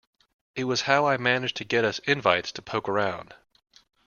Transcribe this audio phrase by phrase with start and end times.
[0.55, 3.35] It was how I managed to get us invites to poke around.